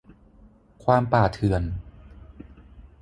[0.83, 1.63] ความป่าเถื่อน